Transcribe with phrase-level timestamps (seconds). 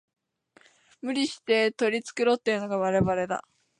[1.03, 3.45] 無理して取り繕ってるのがバレバレだ